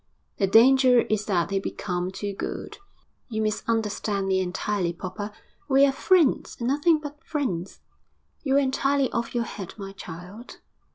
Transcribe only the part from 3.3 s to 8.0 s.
misunderstand me entirely, Popper; we are friends, and nothing but friends.'